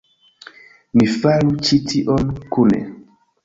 Ni 1.01 1.09
faru 1.17 1.53
ĉi 1.69 1.81
tion 1.95 2.35
kune! 2.57 2.85